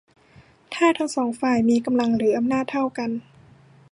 [0.73, 3.09] ถ้าทั้งสองฝ่ายมีกำลังหรืออำนาจเท่ากัน